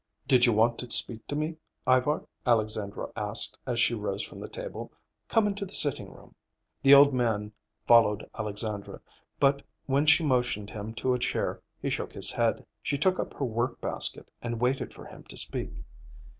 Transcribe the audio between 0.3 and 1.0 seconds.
you want to